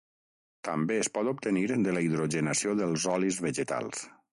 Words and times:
També 0.69 0.97
es 1.01 1.11
pot 1.19 1.29
obtenir 1.33 1.67
de 1.85 1.95
la 1.99 2.03
hidrogenació 2.09 2.77
dels 2.85 3.09
olis 3.17 3.43
vegetals. 3.51 4.07